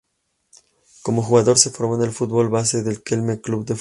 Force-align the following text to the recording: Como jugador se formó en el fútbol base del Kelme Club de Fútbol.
Como 1.03 1.21
jugador 1.21 1.59
se 1.59 1.69
formó 1.69 1.93
en 1.95 2.01
el 2.01 2.11
fútbol 2.11 2.49
base 2.49 2.81
del 2.81 3.03
Kelme 3.03 3.39
Club 3.39 3.65
de 3.65 3.65
Fútbol. 3.65 3.67